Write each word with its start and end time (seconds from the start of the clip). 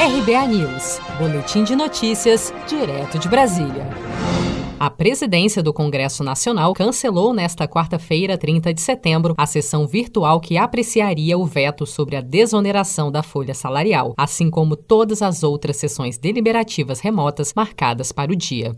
RBA 0.00 0.46
News, 0.46 1.00
Boletim 1.18 1.64
de 1.64 1.74
Notícias, 1.74 2.54
direto 2.68 3.18
de 3.18 3.28
Brasília. 3.28 3.84
A 4.78 4.88
presidência 4.88 5.60
do 5.60 5.72
Congresso 5.72 6.22
Nacional 6.22 6.72
cancelou 6.72 7.34
nesta 7.34 7.66
quarta-feira, 7.66 8.38
30 8.38 8.72
de 8.72 8.80
setembro, 8.80 9.34
a 9.36 9.44
sessão 9.44 9.88
virtual 9.88 10.40
que 10.40 10.56
apreciaria 10.56 11.36
o 11.36 11.44
veto 11.44 11.84
sobre 11.84 12.14
a 12.14 12.20
desoneração 12.20 13.10
da 13.10 13.24
folha 13.24 13.54
salarial, 13.54 14.14
assim 14.16 14.48
como 14.48 14.76
todas 14.76 15.20
as 15.20 15.42
outras 15.42 15.78
sessões 15.78 16.16
deliberativas 16.16 17.00
remotas 17.00 17.52
marcadas 17.52 18.12
para 18.12 18.30
o 18.30 18.36
dia. 18.36 18.76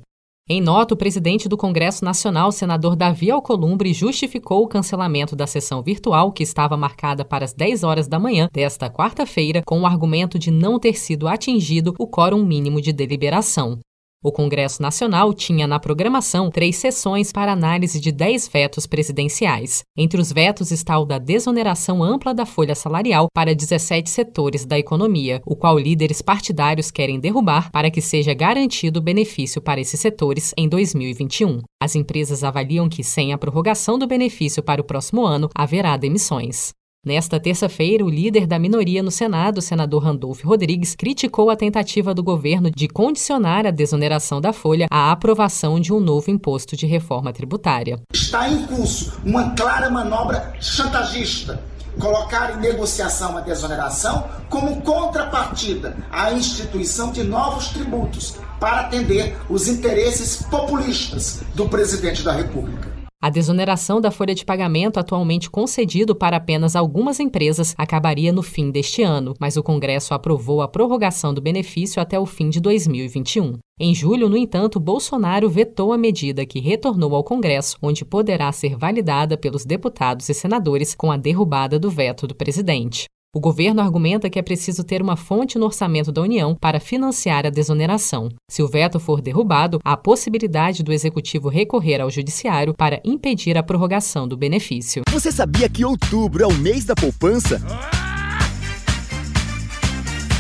Em 0.53 0.61
nota, 0.61 0.95
o 0.95 0.97
presidente 0.97 1.49
do 1.49 1.57
Congresso 1.57 2.05
Nacional, 2.05 2.51
senador 2.51 2.97
Davi 2.97 3.31
Alcolumbre, 3.31 3.93
justificou 3.93 4.65
o 4.65 4.67
cancelamento 4.67 5.37
da 5.37 5.47
sessão 5.47 5.81
virtual, 5.81 6.33
que 6.33 6.43
estava 6.43 6.77
marcada 6.77 7.25
para 7.25 7.45
as 7.45 7.53
10 7.53 7.85
horas 7.85 8.09
da 8.09 8.19
manhã 8.19 8.49
desta 8.53 8.91
quarta-feira, 8.91 9.63
com 9.65 9.83
o 9.83 9.87
argumento 9.87 10.41
de 10.41 10.51
não 10.51 10.81
ter 10.81 10.99
sido 10.99 11.29
atingido 11.29 11.95
o 12.01 12.05
quórum 12.05 12.45
mínimo 12.45 12.81
de 12.81 12.93
deliberação. 12.93 13.79
O 14.23 14.31
Congresso 14.31 14.83
Nacional 14.83 15.33
tinha 15.33 15.67
na 15.67 15.81
programação 15.81 16.51
três 16.51 16.77
sessões 16.77 17.33
para 17.33 17.53
análise 17.53 17.99
de 17.99 18.13
dez 18.13 18.47
vetos 18.47 18.87
presidenciais. 18.87 19.83
Entre 19.97 20.21
os 20.21 20.31
vetos 20.31 20.71
está 20.71 20.99
o 20.99 21.07
da 21.07 21.17
desoneração 21.17 22.03
ampla 22.03 22.35
da 22.35 22.45
folha 22.45 22.75
salarial 22.75 23.29
para 23.33 23.55
17 23.55 24.11
setores 24.11 24.67
da 24.67 24.79
economia, 24.79 25.41
o 25.47 25.57
qual 25.57 25.79
líderes 25.79 26.21
partidários 26.21 26.91
querem 26.91 27.19
derrubar 27.19 27.73
para 27.73 27.91
que 27.91 28.03
seja 28.03 28.35
garantido 28.35 29.01
benefício 29.01 29.63
para 29.63 29.81
esses 29.81 29.99
setores 29.99 30.53
em 30.55 30.69
2021. 30.69 31.63
As 31.83 31.95
empresas 31.95 32.45
avaliam 32.45 32.91
que, 32.91 33.03
sem 33.03 33.33
a 33.33 33.39
prorrogação 33.39 33.99
do 33.99 34.07
benefício 34.07 34.63
para 34.63 34.83
o 34.83 34.85
próximo 34.85 35.25
ano, 35.25 35.49
haverá 35.55 35.97
demissões. 35.97 36.75
Nesta 37.05 37.41
terça-feira, 37.41 38.05
o 38.05 38.11
líder 38.11 38.47
da 38.47 38.59
minoria 38.59 39.03
no 39.03 39.11
Senado, 39.11 39.63
senador 39.63 40.05
Randolfo 40.05 40.47
Rodrigues, 40.47 40.95
criticou 40.95 41.49
a 41.49 41.57
tentativa 41.57 42.13
do 42.13 42.23
governo 42.23 42.71
de 42.71 42.89
condicionar 42.89 43.65
a 43.65 43.71
desoneração 43.71 44.39
da 44.39 44.53
folha 44.53 44.87
à 44.91 45.11
aprovação 45.11 45.81
de 45.81 45.95
um 45.95 45.99
novo 45.99 46.31
imposto 46.31 46.77
de 46.77 46.85
reforma 46.85 47.33
tributária. 47.33 48.03
Está 48.13 48.51
em 48.51 48.67
curso 48.67 49.19
uma 49.25 49.55
clara 49.55 49.89
manobra 49.89 50.53
chantagista 50.61 51.65
colocar 51.99 52.59
em 52.59 52.61
negociação 52.61 53.35
a 53.37 53.41
desoneração 53.41 54.29
como 54.51 54.83
contrapartida 54.83 55.97
à 56.11 56.33
instituição 56.33 57.13
de 57.13 57.25
novos 57.25 57.69
tributos 57.69 58.37
para 58.61 58.81
atender 58.83 59.39
os 59.49 59.69
interesses 59.69 60.43
populistas 60.43 61.41
do 61.55 61.67
presidente 61.67 62.23
da 62.23 62.33
República. 62.33 63.00
A 63.23 63.29
desoneração 63.29 64.01
da 64.01 64.11
folha 64.11 64.35
de 64.35 64.47
pagamento 64.47 64.99
atualmente 64.99 65.51
concedido 65.51 66.15
para 66.15 66.39
apenas 66.39 66.75
algumas 66.75 67.21
empresas 67.21 67.75
acabaria 67.77 68.33
no 68.33 68.43
fim 68.43 68.71
deste 68.71 69.03
ano, 69.03 69.35
mas 69.39 69.59
o 69.59 69.63
Congresso 69.63 70.15
aprovou 70.15 70.63
a 70.63 70.69
prorrogação 70.69 71.35
do 71.35 71.41
benefício 71.43 72.01
até 72.01 72.19
o 72.19 72.25
fim 72.25 72.49
de 72.49 72.59
2021. 72.61 73.59
Em 73.79 73.95
julho, 73.95 74.27
no 74.27 74.39
entanto, 74.39 74.81
Bolsonaro 74.81 75.51
vetou 75.51 75.93
a 75.93 75.99
medida 75.99 76.47
que 76.47 76.61
retornou 76.61 77.15
ao 77.15 77.23
Congresso, 77.23 77.77
onde 77.83 78.07
poderá 78.07 78.51
ser 78.53 78.75
validada 78.75 79.37
pelos 79.37 79.67
deputados 79.67 80.27
e 80.31 80.33
senadores 80.33 80.95
com 80.95 81.13
a 81.13 81.19
derrubada 81.19 81.79
do 81.79 81.91
veto 81.91 82.27
do 82.27 82.35
presidente. 82.35 83.05
O 83.33 83.39
governo 83.39 83.81
argumenta 83.81 84.29
que 84.29 84.41
é 84.41 84.43
preciso 84.43 84.83
ter 84.83 85.01
uma 85.01 85.15
fonte 85.15 85.57
no 85.57 85.67
orçamento 85.67 86.11
da 86.11 86.21
União 86.21 86.57
para 86.61 86.81
financiar 86.81 87.47
a 87.47 87.51
desoneração. 87.51 88.29
Se 88.51 88.61
o 88.61 88.67
veto 88.67 88.99
for 88.99 89.21
derrubado, 89.21 89.79
há 89.85 89.97
possibilidade 89.97 90.83
do 90.83 90.93
executivo 90.93 91.49
recorrer 91.49 92.01
ao 92.01 92.11
judiciário 92.11 92.75
para 92.75 93.01
impedir 93.05 93.57
a 93.57 93.63
prorrogação 93.63 94.27
do 94.27 94.37
benefício. 94.37 95.03
Você 95.13 95.31
sabia 95.31 95.69
que 95.69 95.85
outubro 95.85 96.43
é 96.43 96.47
o 96.49 96.55
mês 96.55 96.85
da 96.85 96.97
poupança? 96.97 97.63